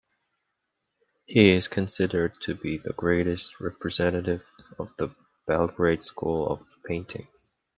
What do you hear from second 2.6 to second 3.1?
the